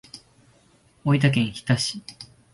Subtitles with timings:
[1.05, 2.01] 大分県日田市